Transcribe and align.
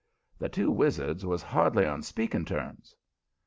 The 0.39 0.49
two 0.49 0.71
wizards 0.71 1.27
was 1.27 1.43
hardly 1.43 1.85
on 1.85 2.01
speaking 2.01 2.43
terms. 2.43 2.95